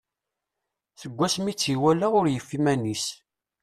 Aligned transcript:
Seg 1.01 1.11
wasmi 1.17 1.49
i 1.51 1.53
tt-iwala 1.55 2.07
ur 2.19 2.25
yufi 2.33 2.53
iman-is. 2.57 3.05